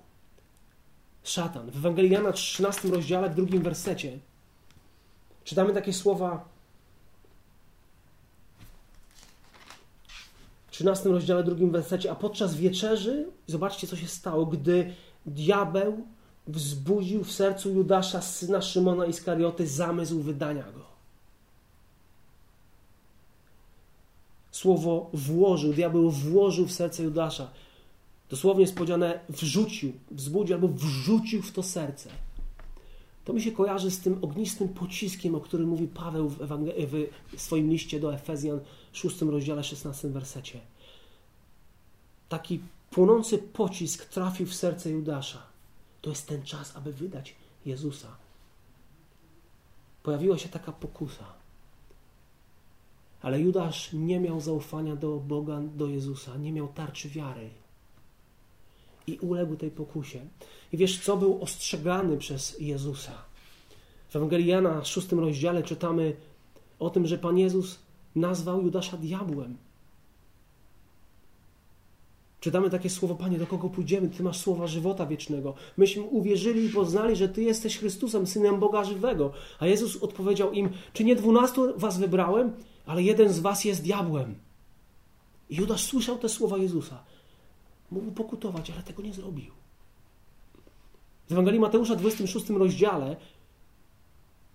[1.22, 1.70] Szatan.
[1.70, 4.18] W Ewangelii Jana 13 rozdziale, w drugim wersecie
[5.44, 6.48] czytamy takie słowa
[10.70, 14.94] 13 rozdziale, drugim wersecie, a podczas wieczerzy, zobaczcie co się stało, gdy
[15.26, 16.06] diabeł
[16.46, 20.84] wzbudził w sercu Judasza, syna Szymona Iskarioty, zamysł wydania go.
[24.50, 27.50] Słowo włożył, diabeł włożył w serce Judasza.
[28.30, 32.10] Dosłownie spodziane wrzucił, wzbudził albo wrzucił w to serce.
[33.24, 36.38] To mi się kojarzy z tym ognistym pociskiem, o którym mówi Paweł w,
[37.36, 38.60] w swoim liście do Efezjan,
[38.92, 40.60] 6 rozdziale, 16 wersecie.
[42.28, 45.42] Taki płonący pocisk trafił w serce Judasza.
[46.02, 47.34] To jest ten czas, aby wydać
[47.66, 48.08] Jezusa.
[50.02, 51.24] Pojawiła się taka pokusa.
[53.22, 57.50] Ale Judasz nie miał zaufania do Boga, do Jezusa, nie miał tarczy wiary.
[59.06, 60.20] I uległ tej pokusie.
[60.72, 63.12] I wiesz, co był ostrzegany przez Jezusa?
[64.08, 66.16] W Ewangelii Jana szóstym rozdziale czytamy
[66.78, 67.78] o tym, że Pan Jezus
[68.16, 69.56] nazwał Judasza diabłem.
[72.40, 74.08] Czytamy takie słowo, Panie, do kogo pójdziemy?
[74.08, 75.54] Ty masz słowa żywota wiecznego.
[75.76, 79.32] Myśmy uwierzyli i poznali, że Ty jesteś Chrystusem, Synem Boga żywego.
[79.58, 82.52] A Jezus odpowiedział im, czy nie dwunastu was wybrałem,
[82.86, 84.34] ale jeden z was jest diabłem.
[85.50, 87.02] I Judasz słyszał te słowa Jezusa.
[87.90, 89.52] Mógł pokutować, ale tego nie zrobił.
[91.28, 93.16] W Ewangelii Mateusza 26 rozdziale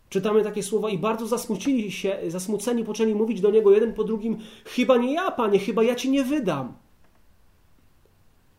[0.09, 4.37] Czytamy takie słowa i bardzo zasmucili się, zasmuceni poczęli mówić do niego jeden po drugim:
[4.65, 6.73] Chyba nie ja, panie, chyba ja ci nie wydam.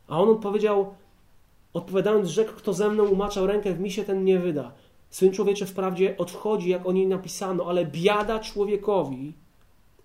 [0.08, 0.94] A on odpowiedział:
[1.72, 4.72] Odpowiadając, rzekł: Kto ze mną umaczał rękę w misie, ten nie wyda.
[5.10, 9.32] Syn człowieczy wprawdzie odchodzi, jak o niej napisano, ale biada człowiekowi,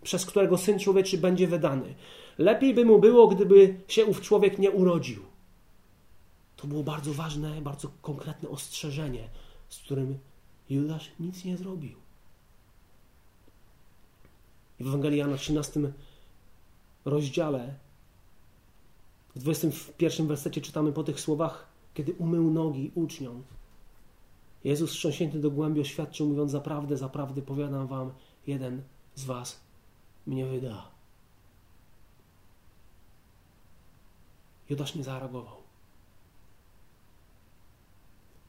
[0.03, 1.95] przez którego syn człowieczy będzie wydany.
[2.41, 5.21] Lepiej by mu było, gdyby się ów człowiek nie urodził.
[6.55, 9.29] To było bardzo ważne, bardzo konkretne ostrzeżenie,
[9.69, 10.17] z którym
[10.69, 11.97] Judasz nic nie zrobił.
[14.79, 15.79] I w Ewangelii Jana 13
[17.05, 17.73] rozdziale,
[19.35, 23.43] w 21 wersecie czytamy po tych słowach, kiedy umył nogi uczniom.
[24.63, 28.11] Jezus wstrząśnięty do głębi oświadczył, mówiąc zaprawdę, zaprawdę powiadam wam,
[28.47, 28.81] jeden
[29.15, 29.59] z was
[30.27, 31.00] mnie wyda.
[34.71, 35.57] Judasz nie zareagował.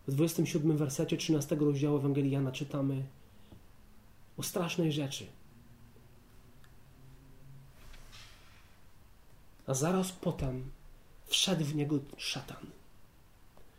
[0.07, 3.05] W 27 wersecie 13 rozdziału Ewangelii Jana czytamy
[4.37, 5.27] o strasznej rzeczy.
[9.67, 10.71] A zaraz potem
[11.27, 12.67] wszedł w niego szatan.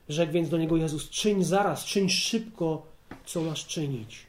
[0.10, 2.86] Rzekł więc do niego Jezus: Czyń zaraz, czyń szybko,
[3.26, 4.26] co masz czynić.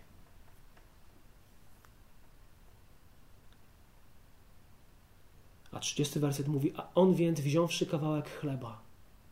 [5.75, 8.81] A 30 werset mówi: A on więc, wziąwszy kawałek chleba,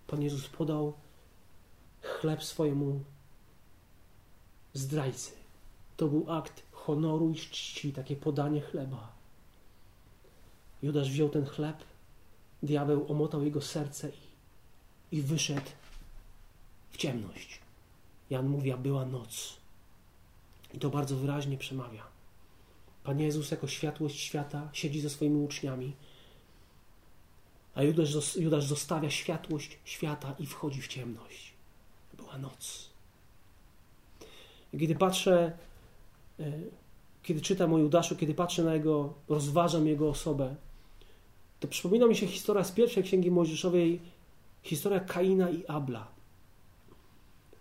[0.07, 0.93] Pan Jezus podał
[2.03, 3.01] chleb swojemu
[4.75, 5.33] zdrajcy.
[5.97, 9.13] To był akt honoru i czci, takie podanie chleba.
[10.83, 11.85] Judasz wziął ten chleb,
[12.63, 15.71] diabeł omotał jego serce i, i wyszedł
[16.91, 17.61] w ciemność.
[18.31, 19.57] Jan mówi, a była noc.
[20.75, 22.03] I to bardzo wyraźnie przemawia.
[23.05, 25.93] Pan Jezus jako światłość świata siedzi ze swoimi uczniami,
[27.75, 31.53] a Judasz, Judasz zostawia światłość świata i wchodzi w ciemność.
[32.15, 32.91] Była noc.
[34.81, 35.53] Kiedy patrzę,
[36.41, 36.53] e,
[37.23, 40.57] kiedy czytam o Judaszu, kiedy patrzę na jego, rozważam jego osobę,
[41.61, 44.01] to przypomina mi się historia z pierwszej księgi Mojżeszowej,
[44.63, 46.07] historia Kaina i Abla.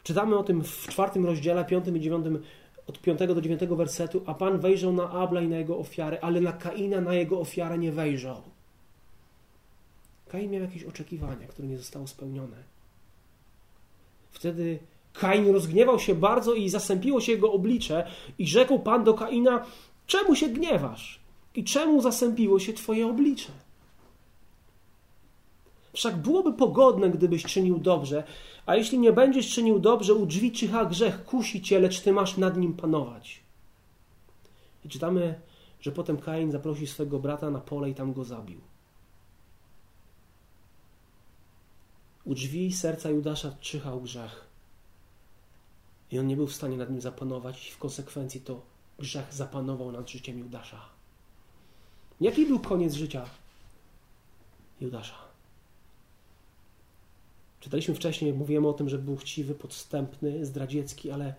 [0.04, 2.44] Czytamy o tym w czwartym rozdziale, piątym i dziewiątym,
[2.88, 6.42] od piątego do dziewiątego wersetu, a Pan wejrzał na Abla i na jego ofiarę, ale
[6.42, 8.42] na Kaina, na jego ofiarę nie wejrzał.
[10.32, 12.58] Kain miał jakieś oczekiwania, które nie zostały spełnione.
[14.32, 14.80] Wtedy
[15.14, 18.08] Kain rozgniewał się bardzo i zasępiło się jego oblicze
[18.40, 19.66] i rzekł Pan do Kaina,
[20.08, 21.20] czemu się gniewasz?
[21.56, 23.52] I czemu zasępiło się twoje oblicze?
[25.94, 28.24] Wszak byłoby pogodne, gdybyś czynił dobrze,
[28.66, 32.38] a jeśli nie będziesz czynił dobrze, u drzwi czyha grzech, kusi cię, lecz ty masz
[32.38, 33.40] nad nim panować.
[34.86, 35.42] I czytamy,
[35.82, 38.71] że potem Kain zaprosił swego brata na pole i tam go zabił.
[42.26, 44.48] U drzwi serca Judasza czyhał grzech.
[46.12, 48.62] I on nie był w stanie nad nim zapanować, i w konsekwencji to
[49.00, 50.82] grzech zapanował nad życiem Judasza.
[52.22, 53.26] Jaki był koniec życia
[54.82, 55.16] Judasza?
[57.60, 61.36] Czytaliśmy wcześniej, mówiłem o tym, że był chciwy, podstępny, zdradziecki, ale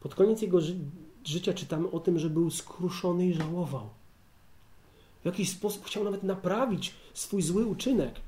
[0.00, 0.76] pod koniec jego ży
[1.24, 3.90] życia czytamy o tym, że był skruszony i żałował.
[5.22, 8.20] W jakiś sposób chciał nawet naprawić swój zły uczynek.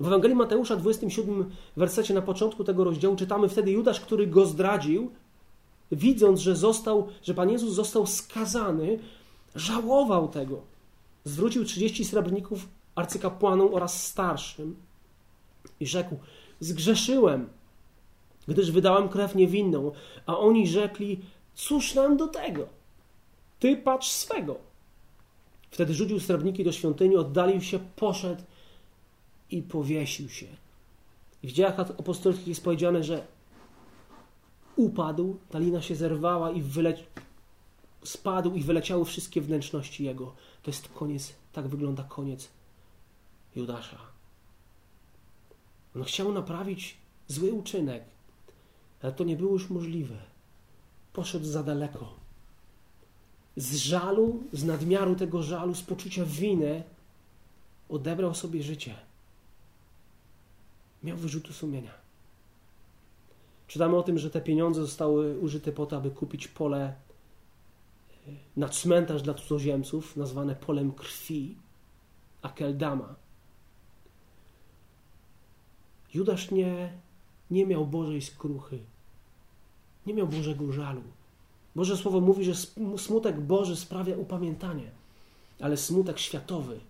[0.00, 5.10] W Ewangelii Mateusza, 27 wersecie na początku tego rozdziału czytamy wtedy Judasz, który go zdradził,
[5.92, 8.98] widząc, że został, że Pan Jezus został skazany,
[9.54, 10.62] żałował tego.
[11.24, 14.76] Zwrócił 30 srebrników arcykapłanom oraz starszym
[15.80, 16.16] i rzekł:
[16.60, 17.48] Zgrzeszyłem,
[18.48, 19.92] gdyż wydałem krew niewinną,
[20.26, 21.20] a oni rzekli:
[21.54, 22.66] Cóż nam do tego?
[23.58, 24.56] Ty patrz swego.
[25.70, 28.42] Wtedy rzucił srebrniki do świątyni, oddalił się, poszedł
[29.50, 30.46] i powiesił się.
[31.42, 33.26] W dziejach apostolskich jest powiedziane, że
[34.76, 37.04] upadł, ta lina się zerwała i wyleci,
[38.04, 40.34] spadł i wyleciały wszystkie wnętrzności jego.
[40.62, 42.48] To jest koniec, tak wygląda koniec
[43.56, 43.98] Judasza.
[45.96, 46.96] On chciał naprawić
[47.28, 48.04] zły uczynek,
[49.02, 50.16] ale to nie było już możliwe.
[51.12, 52.14] Poszedł za daleko.
[53.56, 56.82] Z żalu, z nadmiaru tego żalu, z poczucia winy
[57.88, 59.07] odebrał sobie życie
[61.02, 61.92] miał wyrzutu sumienia.
[63.66, 66.94] Czytamy o tym, że te pieniądze zostały użyte po to, aby kupić pole
[68.28, 71.56] e, na cmentarz dla cudzoziemców, nazwane polem krwi,
[72.42, 73.14] Akeldama.
[76.14, 76.92] Judasz nie,
[77.50, 78.78] nie miał Bożej skruchy,
[80.06, 81.02] nie miał Bożego żalu.
[81.76, 82.54] Boże Słowo mówi, że
[82.96, 84.90] smutek Boży sprawia upamiętanie,
[85.60, 86.80] ale smutek światowy,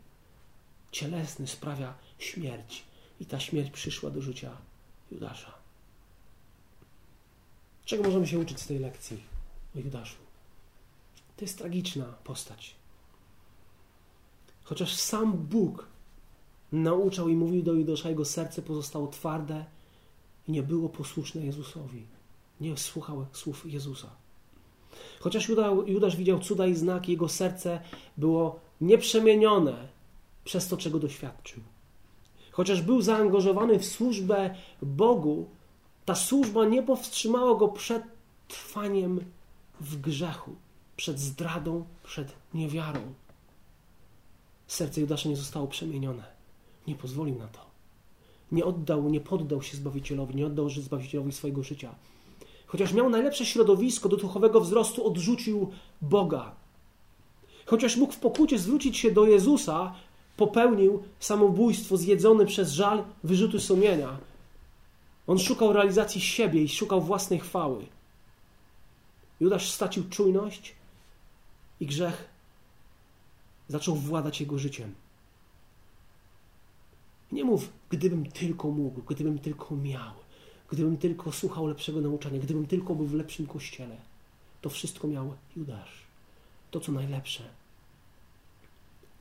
[0.93, 2.85] cielesny sprawia śmierć.
[3.21, 4.57] I ta śmierć przyszła do życia
[5.13, 5.55] Judasza.
[7.85, 9.23] Czego możemy się uczyć z tej lekcji?
[9.77, 10.17] o Judaszu.
[11.37, 12.75] To jest tragiczna postać.
[14.65, 15.87] Chociaż sam Bóg
[16.73, 19.65] nauczał i mówił do Judasza, jego serce pozostało twarde
[20.49, 22.07] i nie było posłuszne Jezusowi.
[22.61, 24.11] Nie słuchał słów Jezusa.
[25.21, 25.49] Chociaż
[25.87, 27.81] Judasz widział cuda i znaki, jego serce
[28.17, 29.89] było nieprzemienione
[30.45, 31.63] przez to, czego doświadczył.
[32.59, 35.47] Chociaż był zaangażowany w służbę Bogu,
[36.05, 38.03] ta służba nie powstrzymała go przed
[38.49, 39.21] trwaniem
[39.81, 40.55] w grzechu,
[40.97, 43.01] przed zdradą, przed niewiarą.
[44.67, 46.25] Serce Judasza nie zostało przemienione.
[46.87, 47.61] Nie pozwolił na to.
[48.53, 51.95] Nie oddał, nie poddał się Zbawicielowi, nie oddał Zbawicielowi swojego życia.
[52.67, 55.71] Chociaż miał najlepsze środowisko do duchowego wzrostu, odrzucił
[56.03, 56.55] Boga.
[57.67, 59.95] Chociaż mógł w pokucie zwrócić się do Jezusa,
[60.39, 64.19] popełnił samobójstwo zjedzony przez żal, wyrzuty sumienia.
[65.27, 67.87] On szukał realizacji siebie i szukał własnej chwały.
[69.41, 70.75] Judasz stracił czujność
[71.81, 72.29] i grzech
[73.69, 74.95] zaczął władać jego życiem.
[77.33, 80.15] Nie mów, gdybym tylko mógł, gdybym tylko miał,
[80.71, 83.97] gdybym tylko słuchał lepszego nauczania, gdybym tylko był w lepszym kościele.
[84.61, 86.03] To wszystko miał Judasz.
[86.71, 87.43] To, co najlepsze.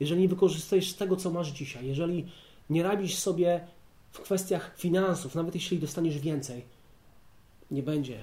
[0.00, 2.26] Jeżeli nie wykorzystajesz tego, co masz dzisiaj, jeżeli
[2.70, 3.60] nie rabisz sobie
[4.12, 6.62] w kwestiach finansów, nawet jeśli dostaniesz więcej,
[7.70, 8.18] nie będzie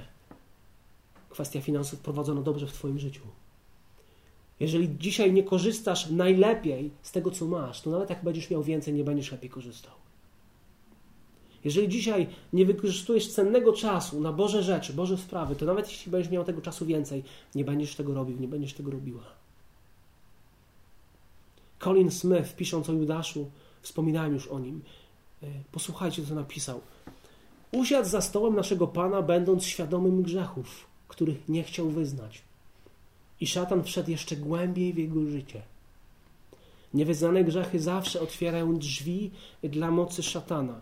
[1.29, 3.21] kwestia finansów prowadzona dobrze w Twoim życiu.
[4.59, 8.93] Jeżeli dzisiaj nie korzystasz najlepiej z tego, co masz, to nawet jak będziesz miał więcej,
[8.93, 9.93] nie będziesz lepiej korzystał.
[11.63, 16.31] Jeżeli dzisiaj nie wykorzystujesz cennego czasu na Boże rzeczy, Boże sprawy, to nawet jeśli będziesz
[16.31, 17.23] miał tego czasu więcej,
[17.55, 19.23] nie będziesz tego robił, nie będziesz tego robiła.
[21.79, 23.51] Colin Smith, pisząc o Judaszu,
[23.81, 24.81] wspominałem już o nim.
[25.43, 26.81] E, posłuchajcie, co napisał.
[27.71, 32.41] Usiadł za stołem naszego Pana, będąc świadomym grzechów, których nie chciał wyznać.
[33.41, 35.61] I szatan wszedł jeszcze głębiej w jego życie.
[36.93, 39.31] Niewyznane grzechy zawsze otwierają drzwi
[39.63, 40.81] dla mocy szatana.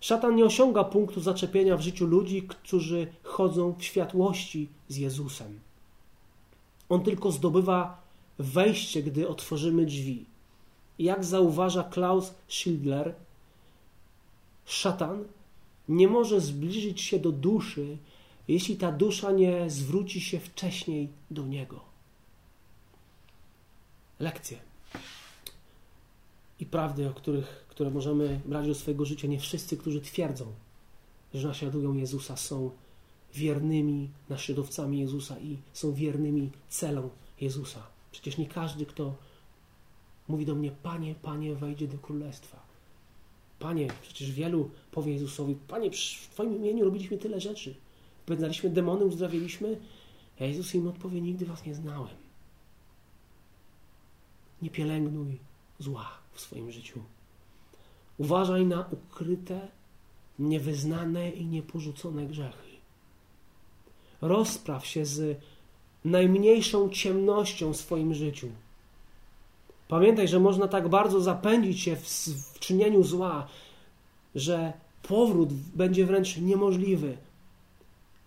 [0.00, 5.60] Szatan nie osiąga punktu zaczepienia w życiu ludzi, którzy chodzą w światłości z Jezusem.
[6.88, 8.05] On tylko zdobywa
[8.38, 10.24] wejście, gdy otworzymy drzwi.
[10.98, 13.14] Jak zauważa Klaus Schindler,
[14.64, 15.24] szatan
[15.88, 17.96] nie może zbliżyć się do duszy,
[18.48, 21.80] jeśli ta dusza nie zwróci się wcześniej do niego.
[24.20, 24.58] Lekcje
[26.60, 29.28] i prawdy, o których, które możemy brać do swojego życia.
[29.28, 30.46] Nie wszyscy, którzy twierdzą,
[31.34, 32.70] że naśladują Jezusa, są
[33.34, 37.10] wiernymi naśladowcami Jezusa i są wiernymi celom
[37.40, 37.95] Jezusa.
[38.16, 39.14] Przecież nie każdy, kto
[40.28, 42.62] mówi do mnie, Panie, Panie, wejdzie do królestwa.
[43.58, 47.74] Panie, przecież wielu powie Jezusowi, Panie, w Twoim imieniu robiliśmy tyle rzeczy.
[48.26, 49.80] Wygnaliśmy demony, uzdrawiliśmy.
[50.40, 52.16] A Jezus im odpowie, nigdy Was nie znałem.
[54.62, 55.38] Nie pielęgnuj
[55.78, 57.00] zła w swoim życiu.
[58.18, 59.68] Uważaj na ukryte,
[60.38, 62.70] niewyznane i nieporzucone grzechy.
[64.20, 65.40] Rozpraw się z
[66.06, 68.48] najmniejszą ciemnością w swoim życiu.
[69.88, 72.08] Pamiętaj, że można tak bardzo zapędzić się w,
[72.54, 73.48] w czynieniu zła,
[74.34, 77.16] że powrót będzie wręcz niemożliwy.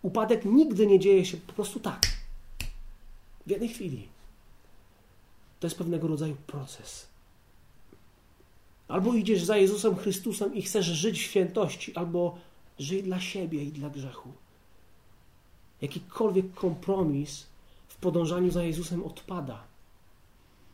[0.02, 2.08] Upadek nigdy nie dzieje się po prostu tak.
[3.48, 4.08] W jednej chwili.
[5.60, 7.08] To jest pewnego rodzaju proces.
[8.88, 12.38] Albo idziesz za Jezusem Chrystusem i chcesz żyć w świętości, albo
[12.80, 14.32] żyj dla siebie i dla grzechu.
[15.82, 17.46] Jakikolwiek kompromis
[18.02, 19.64] podążaniu za Jezusem odpada.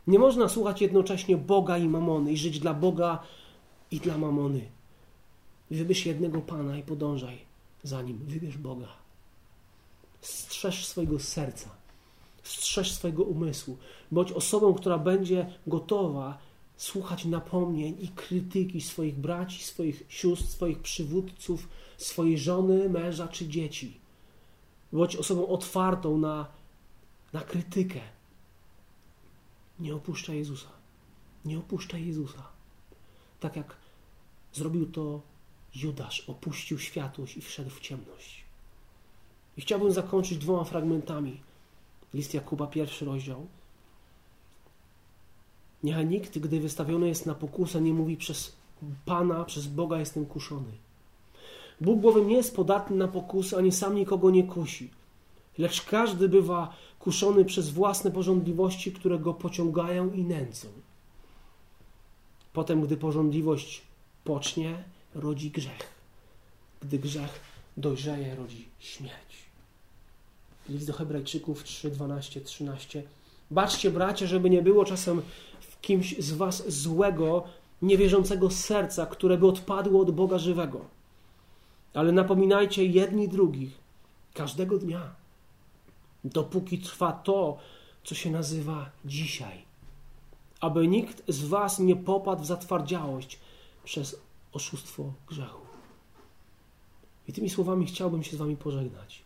[0.07, 3.19] Nie można słuchać jednocześnie Boga i mamony i żyć dla Boga
[3.91, 4.61] i dla mamony.
[5.71, 7.37] Wybierz jednego Pana i podążaj
[7.83, 8.17] za Nim.
[8.27, 8.87] Wybierz Boga.
[10.21, 11.69] Strzeż swojego serca.
[12.43, 13.77] Strzeż swojego umysłu.
[14.11, 16.37] Bądź osobą, która będzie gotowa
[16.77, 21.67] słuchać napomnień i krytyki swoich braci, swoich sióstr, swoich przywódców,
[21.97, 23.99] swojej żony, męża czy dzieci.
[24.93, 26.47] Bądź osobą otwartą na,
[27.35, 27.99] na krytykę.
[29.79, 30.69] Nie opuszczaj Jezusa.
[31.45, 32.43] Nie opuszczaj Jezusa.
[33.39, 33.75] Tak jak
[34.53, 35.21] zrobił to
[35.75, 38.43] Judasz, opuścił światłość i wszedł w ciemność.
[39.57, 41.41] I chciałbym zakończyć dwoma fragmentami.
[42.13, 43.47] List Jakuba, pierwszy rozdział,
[45.83, 48.55] Niechaj nikt, gdy wystawiony jest na pokusę, nie mówi przez
[49.05, 50.71] Pana, przez Boga jestem kuszony.
[51.81, 54.89] Bóg bowiem nie jest podatny na pokusy, ani sam nikogo nie kusi.
[55.57, 60.67] Lecz każdy bywa kuszony przez własne porządliwości, które go pociągają i nęcą.
[62.53, 63.81] Potem, gdy porządliwość
[64.23, 64.83] pocznie,
[65.15, 65.95] rodzi grzech.
[66.81, 67.39] Gdy grzech
[67.77, 69.45] dojrzeje, rodzi śmierć.
[70.69, 73.03] List do Hebrajczyków 3, 12, 13.
[73.51, 75.21] Baczcie, bracia, żeby nie było czasem
[75.59, 77.43] w kimś z was złego,
[77.81, 80.85] niewierzącego serca, które by odpadło od Boga żywego.
[81.93, 83.77] Ale napominajcie jedni drugich
[84.33, 85.15] każdego dnia,
[86.25, 87.57] dopóki trwa to,
[88.03, 89.65] co się nazywa dzisiaj.
[90.59, 93.39] Aby nikt z was nie popadł w zatwardziałość
[93.83, 94.19] przez
[94.53, 95.65] oszustwo grzechu.
[97.27, 99.21] I tymi słowami chciałbym się z wami pożegnać.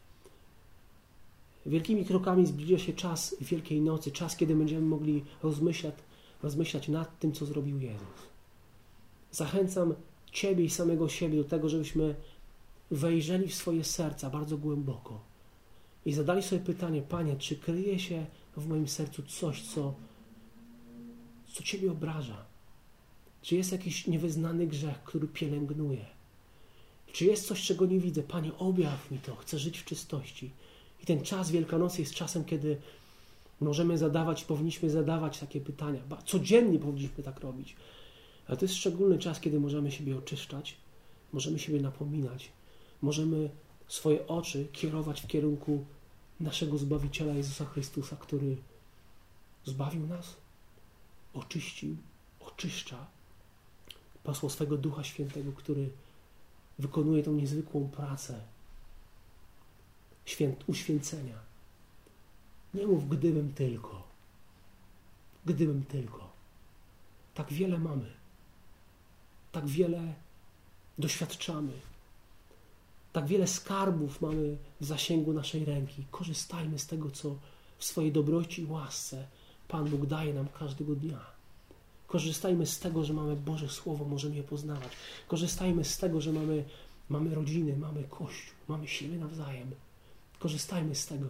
[1.66, 5.96] Wielkimi krokami zbliża się czas Wielkiej Nocy, czas, kiedy będziemy mogli rozmyślać,
[6.44, 8.30] rozmyślać nad tym, co zrobił Jezus.
[9.32, 9.94] Zachęcam
[10.32, 12.16] Ciebie i samego siebie do tego, żebyśmy
[12.92, 15.29] wejrzeli w swoje serca bardzo głęboko
[16.10, 18.26] i zadali sobie pytanie, Panie, czy kryje się
[18.58, 19.94] w moim sercu coś, co,
[21.54, 22.46] co Ciebie obraża?
[23.42, 26.06] Czy jest jakiś niewyznany grzech, który pielęgnuje?
[27.12, 28.24] Czy jest coś, czego nie widzę?
[28.24, 30.52] Panie, objaw mi to, chcę żyć w czystości.
[31.04, 32.78] I ten czas Wielkanocy jest czasem, kiedy
[33.62, 36.02] możemy zadawać, powinniśmy zadawać takie pytania.
[36.26, 37.76] Codziennie powinniśmy tak robić.
[38.48, 40.78] Ale to jest szczególny czas, kiedy możemy siebie oczyszczać,
[41.34, 42.52] możemy siebie napominać,
[43.02, 43.50] możemy
[43.88, 45.86] swoje oczy kierować w kierunku
[46.40, 48.58] naszego Zbawiciela Jezusa Chrystusa, który
[49.66, 50.36] zbawił nas,
[51.34, 51.96] oczyścił,
[52.40, 53.06] oczyszcza,
[54.24, 55.90] posłał swego Ducha Świętego, który
[56.80, 58.42] wykonuje tą niezwykłą pracę
[60.30, 61.40] święt, uświęcenia.
[62.74, 64.08] Nie mów gdybym tylko.
[65.46, 66.30] Gdybym tylko.
[67.34, 68.12] Tak wiele mamy.
[69.52, 70.14] Tak wiele
[70.98, 71.72] doświadczamy.
[73.14, 76.06] Tak wiele skarbów mamy w zasięgu naszej ręki.
[76.12, 77.36] Korzystajmy z tego, co
[77.78, 79.28] w swojej dobroci i łasce
[79.68, 81.20] Pan Bóg daje nam każdego dnia.
[82.08, 84.92] Korzystajmy z tego, że mamy Boże Słowo, możemy je poznawać.
[85.28, 86.66] Korzystajmy z tego, że mamy,
[87.10, 89.72] mamy rodziny, mamy Kościół, mamy siebie nawzajem.
[90.40, 91.28] Korzystajmy z tego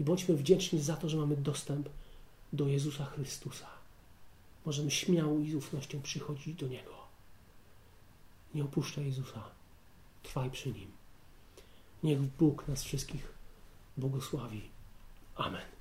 [0.00, 1.88] i bądźmy wdzięczni za to, że mamy dostęp
[2.52, 3.66] do Jezusa Chrystusa.
[4.66, 6.94] Możemy śmiało i z ufnością przychodzić do Niego.
[8.54, 9.42] Nie opuszczaj Jezusa.
[10.22, 10.99] Trwaj przy Nim.
[12.02, 13.32] Niech Bóg nas wszystkich
[13.96, 14.70] błogosławi.
[15.34, 15.79] Amen.